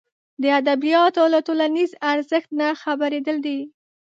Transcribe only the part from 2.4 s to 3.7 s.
نه خبرېدل دي.